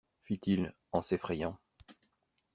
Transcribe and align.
Fit-il, 0.23 0.73
en 0.93 1.03
s'effrayant. 1.03 1.59